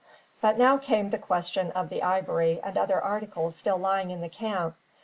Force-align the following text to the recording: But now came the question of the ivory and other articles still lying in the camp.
But 0.41 0.57
now 0.57 0.79
came 0.79 1.11
the 1.11 1.19
question 1.19 1.69
of 1.73 1.89
the 1.89 2.01
ivory 2.01 2.59
and 2.63 2.75
other 2.75 2.99
articles 2.99 3.55
still 3.55 3.77
lying 3.77 4.09
in 4.09 4.21
the 4.21 4.29
camp. 4.29 4.75